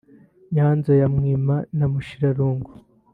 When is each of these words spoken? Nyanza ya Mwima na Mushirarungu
Nyanza 0.53 0.91
ya 1.01 1.07
Mwima 1.15 1.55
na 1.77 1.85
Mushirarungu 1.91 2.71